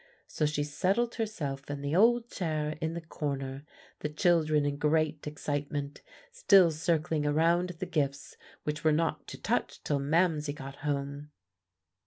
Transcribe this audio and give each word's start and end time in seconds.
So 0.25 0.47
she 0.47 0.63
settled 0.63 1.13
herself 1.13 1.69
in 1.69 1.81
the 1.81 1.95
old 1.95 2.27
chair 2.27 2.75
in 2.81 2.95
the 2.95 3.01
corner, 3.01 3.63
the 3.99 4.09
children 4.09 4.65
in 4.65 4.77
great 4.77 5.27
excitement 5.27 6.01
still 6.31 6.71
circling 6.71 7.27
around 7.27 7.69
the 7.77 7.85
gifts 7.85 8.35
which 8.63 8.81
they 8.81 8.87
were 8.89 8.93
not 8.95 9.27
to 9.27 9.37
touch 9.39 9.83
till 9.83 9.99
Mamsie 9.99 10.53
got 10.53 10.77
home. 10.77 11.29